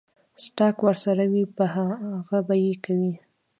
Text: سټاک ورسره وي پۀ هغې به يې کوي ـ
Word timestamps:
سټاک 0.43 0.77
ورسره 0.87 1.23
وي 1.31 1.43
پۀ 1.55 1.65
هغې 1.75 2.39
به 2.47 2.55
يې 2.63 2.73
کوي 2.83 3.13
ـ 3.15 3.19